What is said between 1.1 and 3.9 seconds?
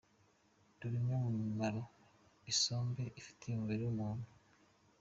mu mimaro isombe ifitiye umubiri